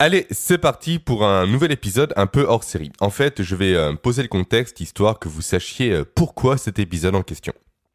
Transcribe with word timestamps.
Allez, 0.00 0.26
c'est 0.32 0.58
parti 0.58 0.98
pour 0.98 1.24
un 1.24 1.46
nouvel 1.46 1.70
épisode 1.70 2.12
un 2.16 2.26
peu 2.26 2.42
hors 2.48 2.64
série. 2.64 2.90
En 2.98 3.10
fait, 3.10 3.44
je 3.44 3.54
vais 3.54 3.76
euh, 3.76 3.92
poser 3.94 4.22
le 4.22 4.28
contexte 4.28 4.80
histoire 4.80 5.20
que 5.20 5.28
vous 5.28 5.40
sachiez 5.40 5.92
euh, 5.92 6.04
pourquoi 6.04 6.58
cet 6.58 6.80
épisode 6.80 7.14
en 7.14 7.22
question. 7.22 7.52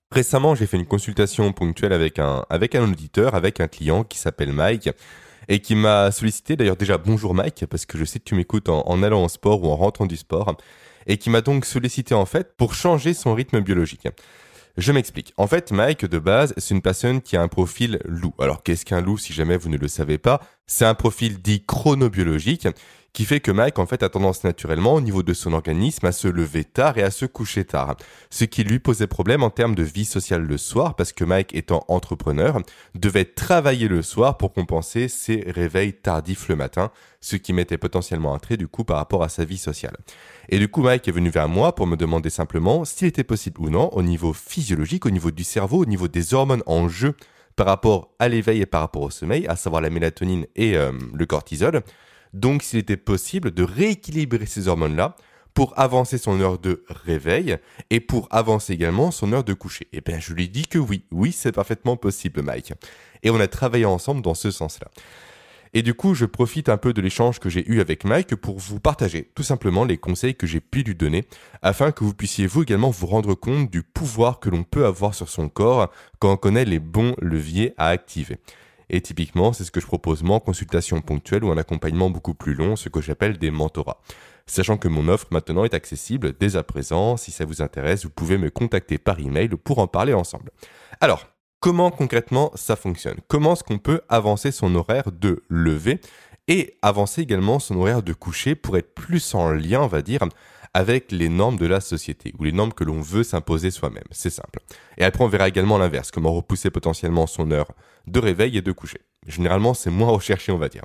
Récemment, 0.09 0.55
j'ai 0.55 0.65
fait 0.65 0.77
une 0.77 0.85
consultation 0.85 1.51
ponctuelle 1.51 1.91
avec 1.91 2.17
un, 2.17 2.45
auditeur, 2.81 3.35
avec 3.35 3.59
un 3.59 3.67
client 3.67 4.05
qui 4.05 4.17
s'appelle 4.17 4.53
Mike 4.53 4.89
et 5.49 5.59
qui 5.59 5.75
m'a 5.75 6.09
sollicité, 6.11 6.55
d'ailleurs 6.55 6.77
déjà 6.77 6.97
bonjour 6.97 7.33
Mike, 7.33 7.65
parce 7.69 7.85
que 7.85 7.97
je 7.97 8.05
sais 8.05 8.19
que 8.19 8.23
tu 8.23 8.35
m'écoutes 8.35 8.69
en, 8.69 8.87
en 8.87 9.03
allant 9.03 9.25
au 9.25 9.29
sport 9.29 9.61
ou 9.61 9.67
en 9.67 9.75
rentrant 9.75 10.05
du 10.05 10.15
sport, 10.15 10.55
et 11.05 11.17
qui 11.17 11.29
m'a 11.29 11.41
donc 11.41 11.65
sollicité 11.65 12.15
en 12.15 12.25
fait 12.25 12.55
pour 12.55 12.75
changer 12.75 13.13
son 13.13 13.33
rythme 13.33 13.59
biologique. 13.59 14.07
Je 14.79 14.93
m'explique. 14.93 15.33
En 15.35 15.45
fait, 15.45 15.73
Mike, 15.73 16.05
de 16.05 16.19
base, 16.19 16.53
c'est 16.55 16.73
une 16.73 16.81
personne 16.81 17.21
qui 17.21 17.35
a 17.35 17.41
un 17.41 17.49
profil 17.49 17.99
loup. 18.05 18.33
Alors, 18.39 18.63
qu'est-ce 18.63 18.85
qu'un 18.85 19.01
loup, 19.01 19.17
si 19.17 19.33
jamais 19.33 19.57
vous 19.57 19.67
ne 19.67 19.75
le 19.75 19.89
savez 19.89 20.17
pas? 20.17 20.39
C'est 20.67 20.85
un 20.85 20.93
profil 20.93 21.41
dit 21.41 21.65
chronobiologique 21.65 22.65
qui 23.13 23.25
fait 23.25 23.39
que 23.39 23.51
Mike, 23.51 23.79
en 23.79 23.85
fait, 23.85 24.03
a 24.03 24.09
tendance 24.09 24.43
naturellement, 24.43 24.93
au 24.93 25.01
niveau 25.01 25.23
de 25.23 25.33
son 25.33 25.53
organisme, 25.53 26.05
à 26.05 26.11
se 26.11 26.27
lever 26.27 26.63
tard 26.63 26.97
et 26.97 27.03
à 27.03 27.11
se 27.11 27.25
coucher 27.25 27.65
tard. 27.65 27.97
Ce 28.29 28.45
qui 28.45 28.63
lui 28.63 28.79
posait 28.79 29.07
problème 29.07 29.43
en 29.43 29.49
termes 29.49 29.75
de 29.75 29.83
vie 29.83 30.05
sociale 30.05 30.43
le 30.43 30.57
soir, 30.57 30.95
parce 30.95 31.11
que 31.11 31.23
Mike, 31.23 31.55
étant 31.55 31.83
entrepreneur, 31.87 32.59
devait 32.95 33.25
travailler 33.25 33.87
le 33.87 34.01
soir 34.01 34.37
pour 34.37 34.53
compenser 34.53 35.07
ses 35.07 35.43
réveils 35.47 35.93
tardifs 35.93 36.47
le 36.49 36.55
matin, 36.55 36.91
ce 37.21 37.35
qui 37.35 37.51
mettait 37.53 37.77
potentiellement 37.77 38.33
un 38.33 38.39
trait 38.39 38.57
du 38.57 38.67
coup 38.67 38.83
par 38.83 38.97
rapport 38.97 39.23
à 39.23 39.29
sa 39.29 39.43
vie 39.43 39.57
sociale. 39.57 39.97
Et 40.49 40.59
du 40.59 40.67
coup, 40.67 40.81
Mike 40.81 41.07
est 41.07 41.11
venu 41.11 41.29
vers 41.29 41.49
moi 41.49 41.75
pour 41.75 41.87
me 41.87 41.97
demander 41.97 42.29
simplement 42.29 42.85
s'il 42.85 43.07
était 43.07 43.23
possible 43.23 43.61
ou 43.61 43.69
non, 43.69 43.89
au 43.93 44.03
niveau 44.03 44.33
physiologique, 44.33 45.05
au 45.05 45.11
niveau 45.11 45.31
du 45.31 45.43
cerveau, 45.43 45.79
au 45.79 45.85
niveau 45.85 46.07
des 46.07 46.33
hormones 46.33 46.63
en 46.65 46.87
jeu, 46.87 47.15
par 47.55 47.67
rapport 47.67 48.13
à 48.19 48.29
l'éveil 48.29 48.61
et 48.61 48.65
par 48.65 48.79
rapport 48.79 49.01
au 49.01 49.09
sommeil, 49.09 49.45
à 49.47 49.57
savoir 49.57 49.81
la 49.81 49.89
mélatonine 49.89 50.45
et 50.55 50.77
euh, 50.77 50.93
le 51.13 51.25
cortisol, 51.25 51.81
donc 52.33 52.63
s'il 52.63 52.79
était 52.79 52.97
possible 52.97 53.51
de 53.51 53.63
rééquilibrer 53.63 54.45
ces 54.45 54.67
hormones-là 54.67 55.15
pour 55.53 55.77
avancer 55.77 56.17
son 56.17 56.39
heure 56.39 56.59
de 56.59 56.83
réveil 56.87 57.57
et 57.89 57.99
pour 57.99 58.27
avancer 58.31 58.73
également 58.73 59.11
son 59.11 59.33
heure 59.33 59.43
de 59.43 59.53
coucher. 59.53 59.87
Eh 59.93 60.01
bien 60.01 60.19
je 60.19 60.33
lui 60.33 60.49
dis 60.49 60.67
que 60.67 60.77
oui, 60.77 61.03
oui 61.11 61.31
c'est 61.31 61.51
parfaitement 61.51 61.97
possible 61.97 62.41
Mike. 62.41 62.73
Et 63.23 63.29
on 63.29 63.39
a 63.39 63.47
travaillé 63.47 63.85
ensemble 63.85 64.21
dans 64.21 64.35
ce 64.35 64.51
sens-là. 64.51 64.89
Et 65.73 65.83
du 65.83 65.93
coup, 65.93 66.15
je 66.15 66.25
profite 66.25 66.67
un 66.67 66.77
peu 66.77 66.93
de 66.93 67.01
l'échange 67.01 67.39
que 67.39 67.49
j'ai 67.49 67.69
eu 67.69 67.79
avec 67.79 68.03
Mike 68.03 68.35
pour 68.35 68.57
vous 68.57 68.79
partager 68.79 69.29
tout 69.35 69.43
simplement 69.43 69.85
les 69.85 69.97
conseils 69.97 70.35
que 70.35 70.47
j'ai 70.47 70.61
pu 70.61 70.81
lui 70.81 70.95
donner 70.95 71.25
afin 71.61 71.91
que 71.91 72.03
vous 72.03 72.13
puissiez 72.13 72.47
vous 72.47 72.63
également 72.63 72.89
vous 72.89 73.05
rendre 73.05 73.35
compte 73.35 73.69
du 73.69 73.83
pouvoir 73.83 74.39
que 74.39 74.49
l'on 74.49 74.63
peut 74.63 74.85
avoir 74.85 75.13
sur 75.13 75.29
son 75.29 75.47
corps 75.47 75.91
quand 76.17 76.31
on 76.31 76.37
connaît 76.37 76.65
les 76.65 76.79
bons 76.79 77.15
leviers 77.21 77.73
à 77.77 77.89
activer. 77.89 78.37
Et 78.89 79.01
typiquement, 79.01 79.53
c'est 79.53 79.63
ce 79.63 79.71
que 79.71 79.79
je 79.79 79.85
propose 79.85 80.23
moi 80.23 80.39
consultation 80.39 81.01
ponctuelle 81.01 81.43
ou 81.43 81.49
en 81.49 81.57
accompagnement 81.57 82.09
beaucoup 82.09 82.33
plus 82.33 82.55
long, 82.55 82.75
ce 82.75 82.89
que 82.89 83.01
j'appelle 83.01 83.37
des 83.37 83.51
mentorats. 83.51 84.01
Sachant 84.47 84.77
que 84.77 84.87
mon 84.87 85.07
offre 85.07 85.27
maintenant 85.29 85.63
est 85.63 85.75
accessible 85.75 86.33
dès 86.39 86.55
à 86.55 86.63
présent, 86.63 87.17
si 87.17 87.31
ça 87.31 87.45
vous 87.45 87.61
intéresse, 87.61 88.05
vous 88.05 88.09
pouvez 88.09 88.37
me 88.37 88.49
contacter 88.49 88.97
par 88.97 89.19
email 89.19 89.49
pour 89.49 89.77
en 89.77 89.87
parler 89.87 90.13
ensemble. 90.13 90.51
Alors, 91.01 91.27
comment 91.59 91.91
concrètement 91.91 92.51
ça 92.55 92.75
fonctionne? 92.75 93.19
Comment 93.27 93.53
est-ce 93.53 93.63
qu'on 93.63 93.77
peut 93.77 94.01
avancer 94.09 94.51
son 94.51 94.73
horaire 94.73 95.11
de 95.11 95.43
lever 95.49 96.01
et 96.47 96.77
avancer 96.81 97.21
également 97.21 97.59
son 97.59 97.75
horaire 97.75 98.01
de 98.01 98.13
coucher 98.13 98.55
pour 98.55 98.75
être 98.75 98.95
plus 98.95 99.35
en 99.35 99.51
lien, 99.51 99.81
on 99.81 99.87
va 99.87 100.01
dire, 100.01 100.23
avec 100.73 101.11
les 101.11 101.29
normes 101.29 101.57
de 101.57 101.65
la 101.65 101.81
société 101.81 102.33
ou 102.39 102.43
les 102.43 102.51
normes 102.51 102.73
que 102.73 102.83
l'on 102.83 103.01
veut 103.01 103.23
s'imposer 103.23 103.71
soi-même. 103.71 104.03
C'est 104.11 104.29
simple. 104.29 104.59
Et 104.97 105.03
après, 105.03 105.23
on 105.23 105.27
verra 105.27 105.47
également 105.47 105.77
l'inverse, 105.77 106.11
comment 106.11 106.33
repousser 106.33 106.69
potentiellement 106.69 107.27
son 107.27 107.51
heure 107.51 107.71
de 108.07 108.19
réveil 108.19 108.57
et 108.57 108.61
de 108.61 108.71
coucher. 108.71 108.99
Généralement, 109.27 109.73
c'est 109.73 109.89
moins 109.89 110.09
recherché, 110.11 110.51
on 110.51 110.57
va 110.57 110.69
dire. 110.69 110.83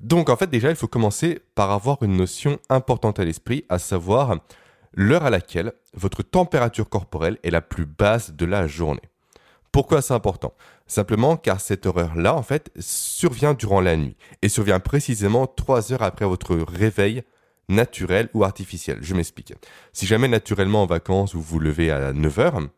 Donc, 0.00 0.28
en 0.30 0.36
fait, 0.36 0.50
déjà, 0.50 0.70
il 0.70 0.76
faut 0.76 0.88
commencer 0.88 1.40
par 1.54 1.70
avoir 1.70 2.02
une 2.02 2.16
notion 2.16 2.58
importante 2.68 3.20
à 3.20 3.24
l'esprit, 3.24 3.64
à 3.68 3.78
savoir 3.78 4.36
l'heure 4.94 5.24
à 5.24 5.30
laquelle 5.30 5.72
votre 5.94 6.22
température 6.22 6.88
corporelle 6.88 7.38
est 7.42 7.50
la 7.50 7.60
plus 7.60 7.86
basse 7.86 8.32
de 8.32 8.44
la 8.44 8.66
journée. 8.66 9.00
Pourquoi 9.70 10.02
c'est 10.02 10.12
important? 10.12 10.52
Simplement 10.86 11.38
car 11.38 11.60
cette 11.60 11.86
heure-là, 11.86 12.34
en 12.34 12.42
fait, 12.42 12.70
survient 12.78 13.54
durant 13.54 13.80
la 13.80 13.96
nuit 13.96 14.16
et 14.42 14.50
survient 14.50 14.80
précisément 14.80 15.46
3 15.46 15.92
heures 15.92 16.02
après 16.02 16.26
votre 16.26 16.56
réveil 16.56 17.22
naturel 17.68 18.28
ou 18.34 18.44
artificiel. 18.44 18.98
Je 19.00 19.14
m'explique. 19.14 19.54
Si 19.92 20.06
jamais 20.06 20.28
naturellement 20.28 20.82
en 20.82 20.86
vacances 20.86 21.34
vous 21.34 21.42
vous 21.42 21.58
levez 21.58 21.90
à 21.90 22.12
9h, 22.12 22.68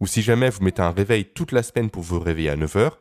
ou 0.00 0.06
si 0.06 0.22
jamais 0.22 0.50
vous 0.50 0.62
mettez 0.62 0.82
un 0.82 0.90
réveil 0.90 1.26
toute 1.26 1.52
la 1.52 1.62
semaine 1.62 1.90
pour 1.90 2.02
vous 2.02 2.18
réveiller 2.18 2.50
à 2.50 2.56
9h, 2.56 2.92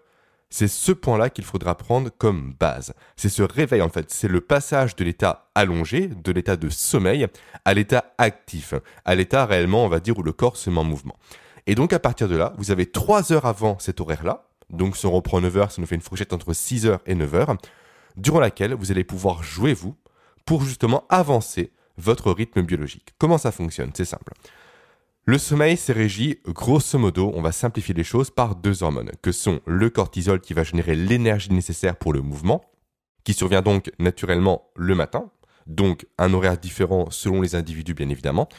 c'est 0.51 0.67
ce 0.67 0.91
point-là 0.91 1.29
qu'il 1.29 1.45
faudra 1.45 1.75
prendre 1.75 2.09
comme 2.15 2.53
base. 2.59 2.93
C'est 3.15 3.29
ce 3.29 3.41
réveil 3.41 3.81
en 3.81 3.89
fait, 3.89 4.11
c'est 4.11 4.27
le 4.27 4.41
passage 4.41 4.95
de 4.95 5.03
l'état 5.03 5.49
allongé, 5.55 6.07
de 6.07 6.31
l'état 6.31 6.57
de 6.57 6.69
sommeil, 6.69 7.25
à 7.63 7.73
l'état 7.73 8.13
actif, 8.17 8.73
à 9.05 9.15
l'état 9.15 9.45
réellement, 9.45 9.85
on 9.85 9.87
va 9.87 10.01
dire, 10.01 10.17
où 10.17 10.23
le 10.23 10.33
corps 10.33 10.57
se 10.57 10.69
met 10.69 10.77
en 10.77 10.83
mouvement. 10.83 11.15
Et 11.67 11.75
donc 11.75 11.93
à 11.93 11.99
partir 11.99 12.27
de 12.27 12.35
là, 12.35 12.53
vous 12.57 12.69
avez 12.69 12.85
3 12.85 13.31
heures 13.31 13.45
avant 13.45 13.79
cet 13.79 14.01
horaire-là, 14.01 14.49
donc 14.69 14.97
si 14.97 15.05
on 15.05 15.11
reprend 15.11 15.41
9 15.41 15.55
h 15.55 15.69
ça 15.71 15.81
nous 15.81 15.87
fait 15.87 15.95
une 15.95 16.01
fourchette 16.01 16.33
entre 16.33 16.53
6 16.53 16.85
h 16.85 16.99
et 17.05 17.15
9 17.15 17.33
h 17.33 17.57
durant 18.17 18.39
laquelle 18.39 18.73
vous 18.73 18.91
allez 18.91 19.03
pouvoir 19.03 19.43
jouer 19.43 19.73
vous 19.73 19.95
pour 20.45 20.63
justement 20.63 21.05
avancer 21.09 21.71
votre 21.97 22.31
rythme 22.31 22.61
biologique. 22.61 23.13
Comment 23.17 23.37
ça 23.37 23.51
fonctionne? 23.51 23.91
C'est 23.93 24.05
simple. 24.05 24.33
Le 25.25 25.37
sommeil 25.37 25.77
s'est 25.77 25.93
régi, 25.93 26.39
grosso 26.47 26.97
modo, 26.97 27.31
on 27.35 27.43
va 27.43 27.51
simplifier 27.51 27.93
les 27.93 28.03
choses 28.03 28.31
par 28.31 28.55
deux 28.55 28.81
hormones, 28.81 29.11
que 29.21 29.31
sont 29.31 29.61
le 29.67 29.91
cortisol 29.91 30.41
qui 30.41 30.55
va 30.55 30.63
générer 30.63 30.95
l'énergie 30.95 31.53
nécessaire 31.53 31.95
pour 31.95 32.11
le 32.11 32.21
mouvement, 32.21 32.61
qui 33.23 33.33
survient 33.33 33.61
donc 33.61 33.91
naturellement 33.99 34.71
le 34.75 34.95
matin, 34.95 35.29
donc 35.67 36.07
un 36.17 36.33
horaire 36.33 36.57
différent 36.57 37.11
selon 37.11 37.41
les 37.41 37.53
individus 37.53 37.93
bien 37.93 38.09
évidemment, 38.09 38.49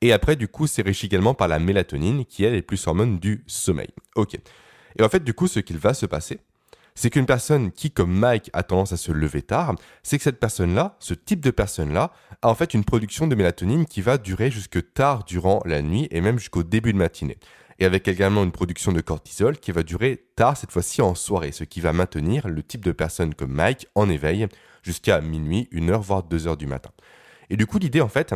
et 0.00 0.12
après 0.12 0.36
du 0.36 0.46
coup 0.46 0.68
c'est 0.68 0.82
régi 0.82 1.06
également 1.06 1.34
par 1.34 1.48
la 1.48 1.58
mélatonine 1.58 2.24
qui 2.24 2.44
elle 2.44 2.54
est 2.54 2.62
plus 2.62 2.86
hormone 2.86 3.18
du 3.18 3.42
sommeil. 3.48 3.88
Ok. 4.14 4.34
Et 4.96 5.02
en 5.02 5.08
fait 5.08 5.24
du 5.24 5.34
coup 5.34 5.48
ce 5.48 5.58
qu'il 5.58 5.78
va 5.78 5.92
se 5.92 6.06
passer, 6.06 6.38
c'est 6.94 7.10
qu'une 7.10 7.26
personne 7.26 7.72
qui, 7.72 7.90
comme 7.90 8.12
Mike, 8.12 8.50
a 8.52 8.62
tendance 8.62 8.92
à 8.92 8.96
se 8.96 9.12
lever 9.12 9.42
tard, 9.42 9.74
c'est 10.02 10.18
que 10.18 10.24
cette 10.24 10.40
personne-là, 10.40 10.96
ce 10.98 11.14
type 11.14 11.40
de 11.40 11.50
personne-là, 11.50 12.12
a 12.42 12.48
en 12.48 12.54
fait 12.54 12.74
une 12.74 12.84
production 12.84 13.26
de 13.26 13.34
mélatonine 13.34 13.86
qui 13.86 14.02
va 14.02 14.18
durer 14.18 14.50
jusque 14.50 14.92
tard 14.92 15.24
durant 15.24 15.62
la 15.64 15.82
nuit 15.82 16.08
et 16.10 16.20
même 16.20 16.38
jusqu'au 16.38 16.62
début 16.62 16.92
de 16.92 16.98
matinée. 16.98 17.38
Et 17.78 17.84
avec 17.84 18.06
également 18.06 18.44
une 18.44 18.52
production 18.52 18.92
de 18.92 19.00
cortisol 19.00 19.58
qui 19.58 19.72
va 19.72 19.82
durer 19.82 20.26
tard, 20.36 20.56
cette 20.56 20.72
fois-ci 20.72 21.02
en 21.02 21.14
soirée, 21.14 21.52
ce 21.52 21.64
qui 21.64 21.80
va 21.80 21.92
maintenir 21.92 22.48
le 22.48 22.62
type 22.62 22.84
de 22.84 22.92
personne 22.92 23.34
comme 23.34 23.52
Mike 23.52 23.86
en 23.94 24.08
éveil 24.08 24.46
jusqu'à 24.82 25.20
minuit, 25.20 25.68
1 25.72 25.88
heure, 25.88 26.02
voire 26.02 26.22
2 26.22 26.46
heures 26.46 26.56
du 26.56 26.66
matin. 26.66 26.90
Et 27.50 27.56
du 27.56 27.66
coup, 27.66 27.78
l'idée, 27.78 28.00
en 28.00 28.08
fait, 28.08 28.34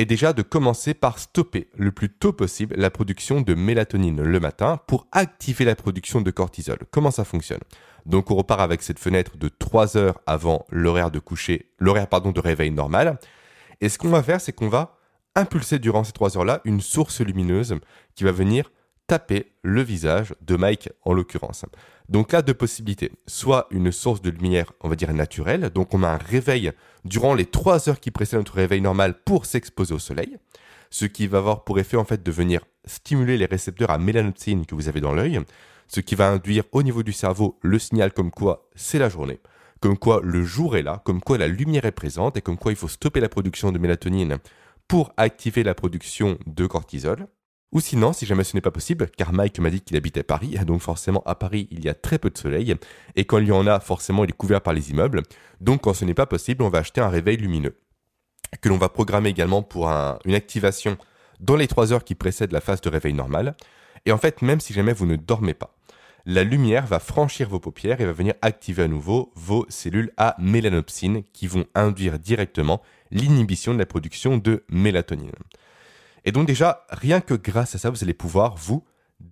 est 0.00 0.06
déjà 0.06 0.32
de 0.32 0.42
commencer 0.42 0.94
par 0.94 1.18
stopper 1.18 1.68
le 1.76 1.92
plus 1.92 2.08
tôt 2.08 2.32
possible 2.32 2.74
la 2.76 2.90
production 2.90 3.42
de 3.42 3.54
mélatonine 3.54 4.22
le 4.22 4.40
matin 4.40 4.80
pour 4.86 5.06
activer 5.12 5.64
la 5.64 5.76
production 5.76 6.22
de 6.22 6.30
cortisol. 6.30 6.78
Comment 6.90 7.10
ça 7.10 7.24
fonctionne? 7.24 7.60
Donc 8.06 8.30
on 8.30 8.36
repart 8.36 8.60
avec 8.60 8.82
cette 8.82 8.98
fenêtre 8.98 9.36
de 9.36 9.48
3 9.48 9.98
heures 9.98 10.20
avant 10.26 10.64
l'horaire 10.70 11.10
de 11.10 11.18
coucher, 11.18 11.70
l'horaire 11.78 12.08
pardon 12.08 12.32
de 12.32 12.40
réveil 12.40 12.70
normal. 12.70 13.18
Et 13.82 13.90
ce 13.90 13.98
qu'on 13.98 14.08
va 14.08 14.22
faire, 14.22 14.40
c'est 14.40 14.52
qu'on 14.52 14.68
va 14.68 14.96
impulser 15.34 15.78
durant 15.78 16.02
ces 16.02 16.12
3 16.12 16.38
heures-là 16.38 16.62
une 16.64 16.80
source 16.80 17.20
lumineuse 17.20 17.76
qui 18.14 18.24
va 18.24 18.32
venir 18.32 18.72
taper 19.06 19.52
le 19.62 19.82
visage 19.82 20.34
de 20.40 20.56
Mike 20.56 20.88
en 21.02 21.12
l'occurrence. 21.12 21.66
Donc 22.10 22.32
là, 22.32 22.42
deux 22.42 22.54
possibilités. 22.54 23.12
Soit 23.28 23.68
une 23.70 23.92
source 23.92 24.20
de 24.20 24.30
lumière, 24.30 24.72
on 24.80 24.88
va 24.88 24.96
dire 24.96 25.14
naturelle, 25.14 25.70
donc 25.70 25.94
on 25.94 26.02
a 26.02 26.08
un 26.08 26.16
réveil 26.16 26.72
durant 27.04 27.34
les 27.34 27.46
3 27.46 27.88
heures 27.88 28.00
qui 28.00 28.10
précèdent 28.10 28.40
notre 28.40 28.54
réveil 28.54 28.80
normal 28.80 29.14
pour 29.24 29.46
s'exposer 29.46 29.94
au 29.94 30.00
soleil, 30.00 30.36
ce 30.90 31.04
qui 31.04 31.28
va 31.28 31.38
avoir 31.38 31.62
pour 31.62 31.78
effet 31.78 31.96
en 31.96 32.04
fait 32.04 32.24
de 32.24 32.32
venir 32.32 32.62
stimuler 32.84 33.38
les 33.38 33.46
récepteurs 33.46 33.90
à 33.90 33.98
mélanopsine 33.98 34.66
que 34.66 34.74
vous 34.74 34.88
avez 34.88 35.00
dans 35.00 35.14
l'œil, 35.14 35.40
ce 35.86 36.00
qui 36.00 36.16
va 36.16 36.28
induire 36.28 36.64
au 36.72 36.82
niveau 36.82 37.04
du 37.04 37.12
cerveau 37.12 37.58
le 37.62 37.78
signal 37.78 38.12
comme 38.12 38.32
quoi 38.32 38.68
c'est 38.74 38.98
la 38.98 39.08
journée, 39.08 39.38
comme 39.78 39.96
quoi 39.96 40.20
le 40.24 40.42
jour 40.42 40.76
est 40.76 40.82
là, 40.82 41.00
comme 41.04 41.20
quoi 41.20 41.38
la 41.38 41.46
lumière 41.46 41.84
est 41.84 41.92
présente 41.92 42.36
et 42.36 42.42
comme 42.42 42.58
quoi 42.58 42.72
il 42.72 42.76
faut 42.76 42.88
stopper 42.88 43.20
la 43.20 43.28
production 43.28 43.70
de 43.70 43.78
mélatonine 43.78 44.38
pour 44.88 45.12
activer 45.16 45.62
la 45.62 45.76
production 45.76 46.38
de 46.46 46.66
cortisol. 46.66 47.28
Ou 47.72 47.80
sinon, 47.80 48.12
si 48.12 48.26
jamais 48.26 48.42
ce 48.42 48.56
n'est 48.56 48.60
pas 48.60 48.72
possible, 48.72 49.08
car 49.16 49.32
Mike 49.32 49.60
m'a 49.60 49.70
dit 49.70 49.80
qu'il 49.80 49.96
habitait 49.96 50.24
Paris, 50.24 50.56
donc 50.66 50.80
forcément 50.80 51.22
à 51.24 51.36
Paris 51.36 51.68
il 51.70 51.84
y 51.84 51.88
a 51.88 51.94
très 51.94 52.18
peu 52.18 52.28
de 52.28 52.36
soleil, 52.36 52.74
et 53.14 53.24
quand 53.24 53.38
il 53.38 53.46
y 53.46 53.52
en 53.52 53.66
a, 53.66 53.78
forcément 53.78 54.24
il 54.24 54.30
est 54.30 54.36
couvert 54.36 54.60
par 54.60 54.72
les 54.72 54.90
immeubles, 54.90 55.22
donc 55.60 55.82
quand 55.82 55.94
ce 55.94 56.04
n'est 56.04 56.14
pas 56.14 56.26
possible, 56.26 56.64
on 56.64 56.68
va 56.68 56.78
acheter 56.78 57.00
un 57.00 57.08
réveil 57.08 57.36
lumineux, 57.36 57.76
que 58.60 58.68
l'on 58.68 58.76
va 58.76 58.88
programmer 58.88 59.28
également 59.28 59.62
pour 59.62 59.88
une 59.88 60.34
activation 60.34 60.98
dans 61.38 61.54
les 61.54 61.68
3 61.68 61.92
heures 61.92 62.04
qui 62.04 62.16
précèdent 62.16 62.52
la 62.52 62.60
phase 62.60 62.80
de 62.80 62.88
réveil 62.88 63.14
normal, 63.14 63.54
et 64.04 64.10
en 64.10 64.18
fait 64.18 64.42
même 64.42 64.58
si 64.58 64.72
jamais 64.72 64.92
vous 64.92 65.06
ne 65.06 65.14
dormez 65.14 65.54
pas, 65.54 65.76
la 66.26 66.42
lumière 66.42 66.86
va 66.86 66.98
franchir 66.98 67.48
vos 67.48 67.60
paupières 67.60 68.00
et 68.00 68.04
va 68.04 68.12
venir 68.12 68.34
activer 68.42 68.82
à 68.82 68.88
nouveau 68.88 69.32
vos 69.36 69.64
cellules 69.68 70.12
à 70.16 70.34
mélanopsine 70.38 71.22
qui 71.32 71.46
vont 71.46 71.64
induire 71.74 72.18
directement 72.18 72.82
l'inhibition 73.10 73.72
de 73.72 73.78
la 73.78 73.86
production 73.86 74.36
de 74.38 74.64
mélatonine. 74.68 75.32
Et 76.24 76.32
donc 76.32 76.46
déjà, 76.46 76.86
rien 76.90 77.20
que 77.20 77.34
grâce 77.34 77.74
à 77.74 77.78
ça, 77.78 77.90
vous 77.90 78.02
allez 78.02 78.14
pouvoir, 78.14 78.56
vous, 78.56 78.84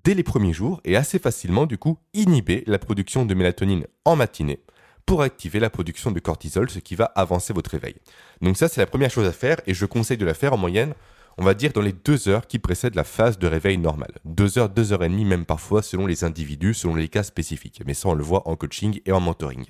dès 0.05 0.15
les 0.15 0.23
premiers 0.23 0.53
jours, 0.53 0.81
et 0.85 0.97
assez 0.97 1.19
facilement 1.19 1.67
du 1.67 1.79
coup, 1.79 1.99
inhiber 2.15 2.65
la 2.67 2.79
production 2.79 3.25
de 3.25 3.35
mélatonine 3.35 3.87
en 4.05 4.17
matinée 4.17 4.61
pour 5.07 5.23
activer 5.23 5.59
la 5.59 5.71
production 5.71 6.11
de 6.11 6.21
cortisol, 6.21 6.69
ce 6.69 6.81
qui 6.81 6.95
va 6.95 7.07
avancer 7.07 7.55
votre 7.55 7.71
réveil. 7.71 7.95
Donc 8.43 8.59
ça, 8.59 8.69
c'est 8.69 8.81
la 8.81 8.87
première 8.87 9.11
chose 9.11 9.27
à 9.27 9.33
faire 9.33 9.57
et 9.67 9.73
je 9.73 9.87
conseille 9.87 10.19
de 10.19 10.27
la 10.27 10.35
faire 10.35 10.53
en 10.53 10.59
moyenne, 10.59 10.93
on 11.39 11.45
va 11.45 11.55
dire 11.55 11.73
dans 11.73 11.81
les 11.81 11.95
deux 11.95 12.29
heures 12.29 12.47
qui 12.47 12.59
précèdent 12.59 12.95
la 12.95 13.05
phase 13.05 13.39
de 13.39 13.47
réveil 13.47 13.79
normale. 13.79 14.13
Deux 14.25 14.59
heures, 14.59 14.69
deux 14.69 14.93
heures 14.93 15.05
et 15.05 15.09
demie, 15.09 15.25
même 15.25 15.47
parfois 15.47 15.83
selon 15.83 16.07
les 16.07 16.25
individus, 16.25 16.75
selon 16.75 16.95
les 16.95 17.09
cas 17.09 17.23
spécifiques. 17.23 17.81
Mais 17.87 17.95
ça, 17.95 18.09
on 18.09 18.15
le 18.15 18.23
voit 18.23 18.47
en 18.49 18.57
coaching 18.57 19.01
et 19.07 19.13
en 19.13 19.21
mentoring. 19.21 19.65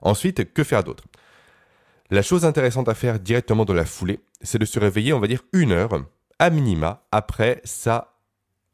Ensuite, 0.00 0.52
que 0.54 0.64
faire 0.64 0.84
d'autre? 0.84 1.04
La 2.10 2.22
chose 2.22 2.44
intéressante 2.44 2.88
à 2.88 2.94
faire 2.94 3.18
directement 3.18 3.64
dans 3.64 3.74
la 3.74 3.84
foulée, 3.84 4.20
c'est 4.40 4.58
de 4.58 4.64
se 4.64 4.78
réveiller, 4.78 5.12
on 5.12 5.18
va 5.18 5.26
dire, 5.26 5.42
une 5.52 5.72
heure 5.72 6.04
à 6.38 6.50
minima 6.50 7.06
après 7.12 7.60
sa 7.64 8.16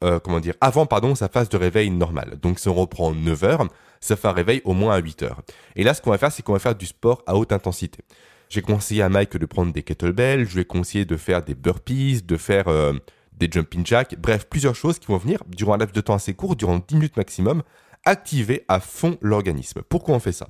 euh, 0.03 0.19
comment 0.19 0.41
dire, 0.41 0.55
avant 0.59 0.85
pardon, 0.85 1.15
sa 1.15 1.29
phase 1.29 1.47
de 1.47 1.55
réveil 1.55 1.89
normale. 1.89 2.37
Donc 2.41 2.59
si 2.59 2.67
on 2.67 2.73
reprend 2.73 3.13
9 3.13 3.43
heures, 3.45 3.67
ça 4.01 4.17
fait 4.17 4.27
un 4.27 4.33
réveil 4.33 4.61
au 4.65 4.73
moins 4.73 4.93
à 4.95 4.97
8 4.97 5.23
heures. 5.23 5.41
Et 5.77 5.83
là, 5.83 5.93
ce 5.93 6.01
qu'on 6.01 6.09
va 6.09 6.17
faire, 6.17 6.31
c'est 6.31 6.43
qu'on 6.43 6.51
va 6.51 6.59
faire 6.59 6.75
du 6.75 6.85
sport 6.85 7.23
à 7.25 7.37
haute 7.37 7.53
intensité. 7.53 8.03
J'ai 8.49 8.61
conseillé 8.61 9.01
à 9.01 9.07
Mike 9.07 9.37
de 9.37 9.45
prendre 9.45 9.71
des 9.71 9.81
kettlebells, 9.81 10.45
je 10.45 10.55
lui 10.55 10.61
ai 10.61 10.65
conseillé 10.65 11.05
de 11.05 11.15
faire 11.15 11.41
des 11.41 11.55
burpees, 11.55 12.21
de 12.21 12.35
faire 12.35 12.67
euh, 12.67 12.93
des 13.31 13.47
jumping 13.49 13.85
jacks, 13.85 14.15
bref, 14.19 14.45
plusieurs 14.49 14.75
choses 14.75 14.99
qui 14.99 15.07
vont 15.07 15.17
venir, 15.17 15.39
durant 15.47 15.75
un 15.75 15.77
laps 15.77 15.95
de 15.95 16.01
temps 16.01 16.15
assez 16.15 16.33
court, 16.33 16.57
durant 16.57 16.79
10 16.85 16.95
minutes 16.95 17.17
maximum, 17.17 17.63
activer 18.03 18.65
à 18.67 18.81
fond 18.81 19.17
l'organisme. 19.21 19.83
Pourquoi 19.87 20.15
on 20.15 20.19
fait 20.19 20.33
ça? 20.33 20.47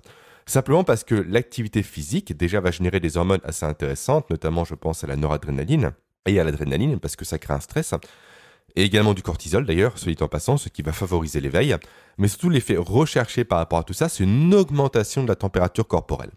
Simplement 0.48 0.84
parce 0.84 1.04
que 1.04 1.16
l'activité 1.16 1.84
physique 1.84 2.36
déjà 2.36 2.60
va 2.60 2.72
générer 2.72 3.00
des 3.00 3.18
hormones 3.18 3.40
assez 3.44 3.66
intéressantes, 3.66 4.30
notamment 4.32 4.66
je 4.66 4.74
pense 4.74 5.04
à 5.04 5.08
la 5.08 5.16
noradrénaline 5.16 5.94
et 6.26 6.40
à 6.40 6.44
l'adrénaline 6.44 7.00
parce 7.00 7.16
que 7.16 7.26
ça 7.26 7.38
crée 7.38 7.54
un 7.54 7.60
stress 7.60 7.94
et 8.76 8.84
également 8.84 9.14
du 9.14 9.22
cortisol 9.22 9.66
d'ailleurs, 9.66 9.98
celui 9.98 10.18
en 10.22 10.28
passant, 10.28 10.58
ce 10.58 10.70
qui 10.70 10.82
va 10.82 10.92
favoriser 10.92 11.40
l'éveil. 11.40 11.76
Mais 12.18 12.28
surtout, 12.28 12.50
l'effet 12.50 12.76
recherché 12.78 13.44
par 13.44 13.60
rapport 13.60 13.80
à 13.80 13.84
tout 13.84 13.94
ça, 13.94 14.10
c'est 14.10 14.24
une 14.24 14.54
augmentation 14.54 15.24
de 15.24 15.28
la 15.28 15.36
température 15.36 15.88
corporelle. 15.88 16.32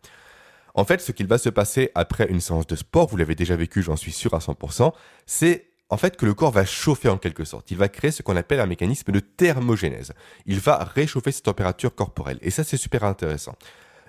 En 0.74 0.84
fait, 0.84 1.00
ce 1.00 1.12
qu'il 1.12 1.26
va 1.26 1.38
se 1.38 1.48
passer 1.48 1.90
après 1.94 2.28
une 2.28 2.40
séance 2.40 2.66
de 2.66 2.76
sport, 2.76 3.08
vous 3.08 3.16
l'avez 3.16 3.34
déjà 3.34 3.56
vécu, 3.56 3.82
j'en 3.82 3.96
suis 3.96 4.12
sûr 4.12 4.34
à 4.34 4.38
100%, 4.38 4.92
c'est 5.24 5.70
en 5.88 5.96
fait 5.96 6.16
que 6.16 6.26
le 6.26 6.34
corps 6.34 6.50
va 6.50 6.66
chauffer 6.66 7.08
en 7.08 7.16
quelque 7.16 7.44
sorte. 7.44 7.70
Il 7.70 7.78
va 7.78 7.88
créer 7.88 8.10
ce 8.10 8.22
qu'on 8.22 8.36
appelle 8.36 8.60
un 8.60 8.66
mécanisme 8.66 9.12
de 9.12 9.20
thermogénèse. 9.20 10.12
Il 10.44 10.60
va 10.60 10.84
réchauffer 10.84 11.32
sa 11.32 11.40
température 11.40 11.94
corporelle. 11.94 12.38
Et 12.42 12.50
ça, 12.50 12.64
c'est 12.64 12.76
super 12.76 13.04
intéressant. 13.04 13.56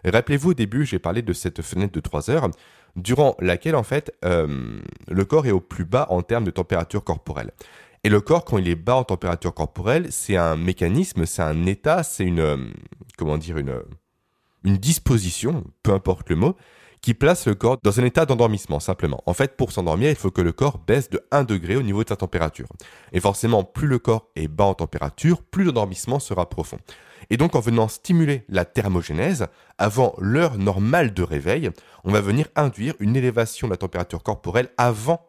Rappelez-vous, 0.03 0.51
au 0.51 0.53
début, 0.53 0.85
j'ai 0.85 0.99
parlé 0.99 1.21
de 1.21 1.33
cette 1.33 1.61
fenêtre 1.61 1.93
de 1.93 1.99
3 1.99 2.29
heures, 2.29 2.49
durant 2.95 3.35
laquelle, 3.39 3.75
en 3.75 3.83
fait, 3.83 4.15
euh, 4.25 4.79
le 5.07 5.25
corps 5.25 5.45
est 5.45 5.51
au 5.51 5.59
plus 5.59 5.85
bas 5.85 6.07
en 6.09 6.21
termes 6.21 6.43
de 6.43 6.51
température 6.51 7.03
corporelle. 7.03 7.51
Et 8.03 8.09
le 8.09 8.21
corps, 8.21 8.45
quand 8.45 8.57
il 8.57 8.69
est 8.69 8.75
bas 8.75 8.95
en 8.95 9.03
température 9.03 9.53
corporelle, 9.53 10.11
c'est 10.11 10.37
un 10.37 10.55
mécanisme, 10.55 11.25
c'est 11.25 11.41
un 11.41 11.65
état, 11.65 12.03
c'est 12.03 12.23
une, 12.23 12.39
euh, 12.39 12.57
comment 13.17 13.37
dire, 13.37 13.57
une, 13.57 13.81
une 14.63 14.77
disposition, 14.77 15.63
peu 15.83 15.91
importe 15.91 16.29
le 16.29 16.35
mot, 16.35 16.55
qui 17.01 17.13
place 17.13 17.47
le 17.47 17.55
corps 17.55 17.77
dans 17.83 17.99
un 17.99 18.03
état 18.03 18.25
d'endormissement, 18.25 18.79
simplement. 18.79 19.21
En 19.25 19.33
fait, 19.33 19.55
pour 19.55 19.71
s'endormir, 19.71 20.09
il 20.09 20.15
faut 20.15 20.31
que 20.31 20.41
le 20.41 20.51
corps 20.51 20.79
baisse 20.79 21.09
de 21.09 21.21
1 21.31 21.43
degré 21.43 21.75
au 21.75 21.81
niveau 21.81 22.03
de 22.03 22.09
sa 22.09 22.15
température. 22.15 22.67
Et 23.13 23.19
forcément, 23.19 23.63
plus 23.63 23.87
le 23.87 23.99
corps 23.99 24.29
est 24.35 24.47
bas 24.47 24.65
en 24.65 24.73
température, 24.73 25.41
plus 25.41 25.63
l'endormissement 25.63 26.19
sera 26.19 26.49
profond. 26.49 26.79
Et 27.29 27.37
donc, 27.37 27.55
en 27.55 27.59
venant 27.59 27.87
stimuler 27.87 28.43
la 28.49 28.65
thermogénèse, 28.65 29.47
avant 29.77 30.15
l'heure 30.17 30.57
normale 30.57 31.13
de 31.13 31.23
réveil, 31.23 31.71
on 32.03 32.11
va 32.11 32.21
venir 32.21 32.47
induire 32.55 32.93
une 32.99 33.15
élévation 33.15 33.67
de 33.67 33.73
la 33.73 33.77
température 33.77 34.23
corporelle 34.23 34.69
avant 34.77 35.25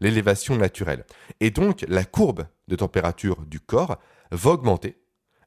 l'élévation 0.00 0.56
naturelle. 0.56 1.04
Et 1.40 1.50
donc, 1.50 1.84
la 1.88 2.04
courbe 2.04 2.46
de 2.68 2.76
température 2.76 3.42
du 3.46 3.60
corps 3.60 3.98
va 4.30 4.50
augmenter 4.50 4.96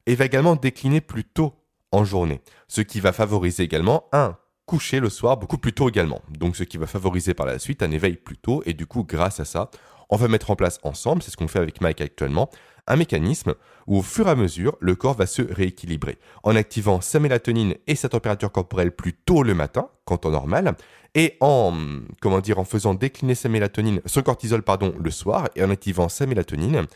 et 0.06 0.14
va 0.14 0.26
également 0.26 0.56
décliner 0.56 1.00
plus 1.00 1.24
tôt 1.24 1.54
en 1.90 2.04
journée, 2.04 2.40
ce 2.68 2.80
qui 2.80 3.00
va 3.00 3.12
favoriser 3.12 3.62
également 3.62 4.04
un 4.12 4.36
coucher 4.66 5.00
le 5.00 5.10
soir 5.10 5.36
beaucoup 5.36 5.58
plus 5.58 5.72
tôt 5.72 5.88
également. 5.88 6.22
Donc 6.30 6.56
ce 6.56 6.64
qui 6.64 6.78
va 6.78 6.86
favoriser 6.86 7.34
par 7.34 7.46
la 7.46 7.58
suite 7.58 7.82
un 7.82 7.90
éveil 7.90 8.16
plus 8.16 8.36
tôt 8.36 8.62
et 8.66 8.72
du 8.72 8.86
coup 8.86 9.04
grâce 9.04 9.40
à 9.40 9.44
ça, 9.44 9.70
on 10.10 10.16
va 10.16 10.28
mettre 10.28 10.50
en 10.50 10.56
place 10.56 10.78
ensemble, 10.82 11.22
c'est 11.22 11.30
ce 11.30 11.36
qu'on 11.36 11.48
fait 11.48 11.58
avec 11.58 11.80
Mike 11.80 12.00
actuellement, 12.00 12.50
un 12.86 12.96
mécanisme 12.96 13.54
où 13.86 13.98
au 13.98 14.02
fur 14.02 14.28
et 14.28 14.30
à 14.30 14.34
mesure, 14.34 14.76
le 14.80 14.94
corps 14.94 15.14
va 15.14 15.26
se 15.26 15.42
rééquilibrer 15.42 16.18
en 16.42 16.56
activant 16.56 17.00
sa 17.00 17.18
mélatonine 17.20 17.74
et 17.86 17.94
sa 17.94 18.08
température 18.08 18.52
corporelle 18.52 18.92
plus 18.92 19.14
tôt 19.14 19.42
le 19.42 19.54
matin, 19.54 19.88
quand 20.04 20.18
temps 20.18 20.30
normal, 20.30 20.74
et 21.14 21.36
en 21.40 21.72
comment 22.20 22.40
dire 22.40 22.58
en 22.58 22.64
faisant 22.64 22.94
décliner 22.94 23.34
sa 23.34 23.48
mélatonine, 23.48 24.00
son 24.04 24.22
cortisol 24.22 24.62
pardon, 24.62 24.94
le 24.98 25.10
soir 25.10 25.48
et 25.56 25.64
en 25.64 25.70
activant 25.70 26.08
sa 26.08 26.26
mélatonine, 26.26 26.86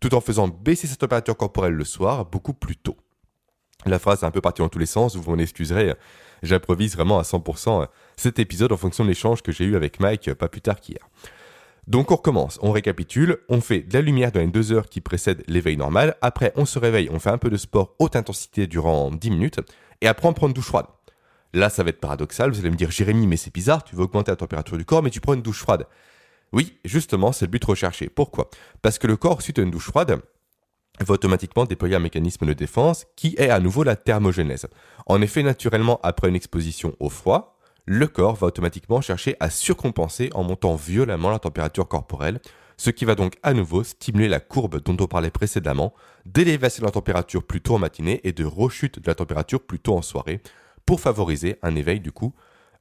tout 0.00 0.14
en 0.14 0.20
faisant 0.20 0.48
baisser 0.48 0.86
sa 0.86 0.96
température 0.96 1.36
corporelle 1.36 1.74
le 1.74 1.84
soir 1.84 2.24
beaucoup 2.26 2.54
plus 2.54 2.76
tôt. 2.76 2.96
La 3.84 3.98
phrase 3.98 4.22
est 4.22 4.26
un 4.26 4.30
peu 4.30 4.40
partie 4.40 4.62
dans 4.62 4.68
tous 4.68 4.78
les 4.78 4.86
sens, 4.86 5.16
vous 5.16 5.30
m'en 5.30 5.38
excuserez, 5.38 5.94
j'improvise 6.42 6.96
vraiment 6.96 7.18
à 7.18 7.22
100% 7.22 7.86
cet 8.16 8.38
épisode 8.38 8.72
en 8.72 8.76
fonction 8.76 9.04
de 9.04 9.08
l'échange 9.08 9.42
que 9.42 9.52
j'ai 9.52 9.64
eu 9.64 9.76
avec 9.76 10.00
Mike 10.00 10.32
pas 10.34 10.48
plus 10.48 10.60
tard 10.60 10.80
qu'hier. 10.80 11.08
Donc 11.86 12.10
on 12.10 12.16
recommence, 12.16 12.58
on 12.62 12.72
récapitule, 12.72 13.38
on 13.48 13.60
fait 13.60 13.80
de 13.80 13.94
la 13.94 14.00
lumière 14.00 14.32
dans 14.32 14.40
les 14.40 14.48
deux 14.48 14.72
heures 14.72 14.88
qui 14.88 15.00
précèdent 15.00 15.44
l'éveil 15.46 15.76
normal, 15.76 16.16
après 16.20 16.52
on 16.56 16.64
se 16.64 16.80
réveille, 16.80 17.08
on 17.12 17.20
fait 17.20 17.30
un 17.30 17.38
peu 17.38 17.48
de 17.48 17.56
sport 17.56 17.94
haute 18.00 18.16
intensité 18.16 18.66
durant 18.66 19.12
10 19.12 19.30
minutes, 19.30 19.60
et 20.00 20.08
après 20.08 20.26
on 20.26 20.32
prend 20.32 20.48
une 20.48 20.52
douche 20.52 20.66
froide. 20.66 20.86
Là 21.54 21.68
ça 21.70 21.84
va 21.84 21.90
être 21.90 22.00
paradoxal, 22.00 22.50
vous 22.50 22.58
allez 22.58 22.70
me 22.70 22.76
dire 22.76 22.90
Jérémy 22.90 23.28
mais 23.28 23.36
c'est 23.36 23.54
bizarre, 23.54 23.84
tu 23.84 23.94
veux 23.94 24.02
augmenter 24.02 24.32
la 24.32 24.36
température 24.36 24.76
du 24.76 24.84
corps 24.84 25.04
mais 25.04 25.10
tu 25.10 25.20
prends 25.20 25.34
une 25.34 25.42
douche 25.42 25.60
froide. 25.60 25.86
Oui, 26.52 26.78
justement 26.84 27.30
c'est 27.30 27.44
le 27.44 27.52
but 27.52 27.64
recherché. 27.64 28.08
Pourquoi? 28.08 28.50
Parce 28.82 28.98
que 28.98 29.06
le 29.06 29.16
corps 29.16 29.40
suite 29.40 29.60
à 29.60 29.62
une 29.62 29.70
douche 29.70 29.86
froide, 29.86 30.20
va 31.04 31.14
automatiquement 31.14 31.64
déployer 31.64 31.96
un 31.96 32.00
mécanisme 32.00 32.46
de 32.46 32.52
défense 32.52 33.06
qui 33.16 33.34
est 33.38 33.50
à 33.50 33.60
nouveau 33.60 33.82
la 33.82 33.96
thermogénèse. 33.96 34.66
En 35.06 35.20
effet, 35.20 35.42
naturellement, 35.42 36.00
après 36.02 36.28
une 36.28 36.36
exposition 36.36 36.94
au 37.00 37.10
froid, 37.10 37.56
le 37.84 38.06
corps 38.06 38.34
va 38.34 38.48
automatiquement 38.48 39.00
chercher 39.00 39.36
à 39.40 39.50
surcompenser 39.50 40.30
en 40.34 40.42
montant 40.42 40.74
violemment 40.74 41.30
la 41.30 41.38
température 41.38 41.86
corporelle, 41.86 42.40
ce 42.76 42.90
qui 42.90 43.04
va 43.04 43.14
donc 43.14 43.34
à 43.42 43.54
nouveau 43.54 43.84
stimuler 43.84 44.28
la 44.28 44.40
courbe 44.40 44.82
dont 44.82 44.96
on 45.00 45.06
parlait 45.06 45.30
précédemment, 45.30 45.94
d'élévation 46.24 46.82
de 46.82 46.86
la 46.86 46.92
température 46.92 47.44
plus 47.44 47.60
tôt 47.60 47.76
en 47.76 47.78
matinée 47.78 48.20
et 48.24 48.32
de 48.32 48.44
rechute 48.44 48.98
de 48.98 49.06
la 49.06 49.14
température 49.14 49.60
plus 49.60 49.78
tôt 49.78 49.96
en 49.96 50.02
soirée, 50.02 50.40
pour 50.84 51.00
favoriser 51.00 51.58
un 51.62 51.74
éveil 51.74 52.00
du 52.00 52.12
coup 52.12 52.34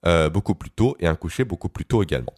euh, 0.06 0.30
beaucoup 0.30 0.56
plus 0.56 0.70
tôt 0.70 0.96
et 1.00 1.08
un 1.08 1.16
coucher 1.16 1.44
beaucoup 1.44 1.70
plus 1.70 1.86
tôt 1.86 2.04
également. 2.04 2.34